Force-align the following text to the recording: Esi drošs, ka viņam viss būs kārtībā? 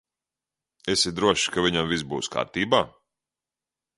Esi 0.93 1.11
drošs, 1.19 1.43
ka 1.57 1.67
viņam 1.67 1.93
viss 1.93 2.07
būs 2.13 2.33
kārtībā? 2.37 2.83